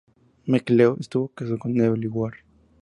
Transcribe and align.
McLeod 0.47 0.99
estuvo 1.01 1.27
casado 1.27 1.59
con 1.59 1.79
Evelyn 1.79 2.09
Ward. 2.11 2.33